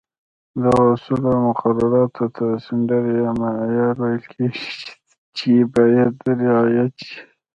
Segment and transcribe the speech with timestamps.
[0.61, 4.63] دغو اصولو او مقرراتو ته سټنډرډ یا معیار ویل کېږي،
[5.37, 7.19] چې باید رعایت شي.